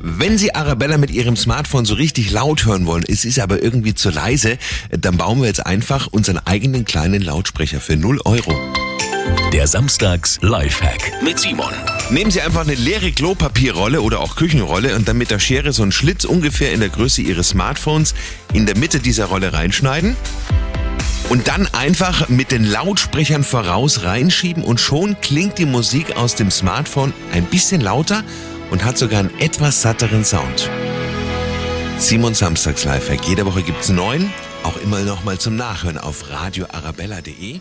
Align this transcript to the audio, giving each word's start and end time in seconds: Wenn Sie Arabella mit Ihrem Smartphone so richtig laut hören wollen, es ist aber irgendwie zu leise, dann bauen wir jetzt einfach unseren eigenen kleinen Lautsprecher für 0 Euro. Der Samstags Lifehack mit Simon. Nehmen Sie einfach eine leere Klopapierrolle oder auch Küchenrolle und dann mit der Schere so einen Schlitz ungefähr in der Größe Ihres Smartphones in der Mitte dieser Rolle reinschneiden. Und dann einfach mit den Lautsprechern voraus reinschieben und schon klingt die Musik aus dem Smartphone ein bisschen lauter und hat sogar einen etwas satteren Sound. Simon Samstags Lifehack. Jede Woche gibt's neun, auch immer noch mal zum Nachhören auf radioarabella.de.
Wenn 0.00 0.38
Sie 0.38 0.54
Arabella 0.54 0.96
mit 0.96 1.10
Ihrem 1.10 1.36
Smartphone 1.36 1.84
so 1.84 1.94
richtig 1.94 2.30
laut 2.30 2.64
hören 2.64 2.86
wollen, 2.86 3.04
es 3.08 3.24
ist 3.24 3.40
aber 3.40 3.62
irgendwie 3.62 3.94
zu 3.94 4.10
leise, 4.10 4.56
dann 4.90 5.16
bauen 5.16 5.40
wir 5.40 5.48
jetzt 5.48 5.66
einfach 5.66 6.06
unseren 6.06 6.38
eigenen 6.38 6.84
kleinen 6.84 7.20
Lautsprecher 7.20 7.80
für 7.80 7.96
0 7.96 8.20
Euro. 8.24 8.54
Der 9.52 9.66
Samstags 9.66 10.38
Lifehack 10.40 11.20
mit 11.24 11.40
Simon. 11.40 11.72
Nehmen 12.10 12.30
Sie 12.30 12.40
einfach 12.40 12.60
eine 12.60 12.76
leere 12.76 13.10
Klopapierrolle 13.10 14.00
oder 14.00 14.20
auch 14.20 14.36
Küchenrolle 14.36 14.94
und 14.94 15.08
dann 15.08 15.18
mit 15.18 15.32
der 15.32 15.40
Schere 15.40 15.72
so 15.72 15.82
einen 15.82 15.90
Schlitz 15.92 16.24
ungefähr 16.24 16.72
in 16.72 16.78
der 16.78 16.90
Größe 16.90 17.22
Ihres 17.22 17.48
Smartphones 17.48 18.14
in 18.52 18.66
der 18.66 18.78
Mitte 18.78 19.00
dieser 19.00 19.24
Rolle 19.24 19.52
reinschneiden. 19.52 20.16
Und 21.28 21.48
dann 21.48 21.66
einfach 21.74 22.28
mit 22.28 22.52
den 22.52 22.64
Lautsprechern 22.64 23.42
voraus 23.42 24.04
reinschieben 24.04 24.62
und 24.62 24.80
schon 24.80 25.20
klingt 25.20 25.58
die 25.58 25.66
Musik 25.66 26.16
aus 26.16 26.36
dem 26.36 26.50
Smartphone 26.50 27.12
ein 27.32 27.44
bisschen 27.44 27.80
lauter 27.80 28.22
und 28.70 28.84
hat 28.84 28.98
sogar 28.98 29.20
einen 29.20 29.38
etwas 29.38 29.82
satteren 29.82 30.24
Sound. 30.24 30.70
Simon 31.98 32.34
Samstags 32.34 32.84
Lifehack. 32.84 33.26
Jede 33.26 33.44
Woche 33.44 33.62
gibt's 33.62 33.88
neun, 33.88 34.32
auch 34.62 34.76
immer 34.76 35.00
noch 35.00 35.24
mal 35.24 35.38
zum 35.38 35.56
Nachhören 35.56 35.98
auf 35.98 36.30
radioarabella.de. 36.30 37.56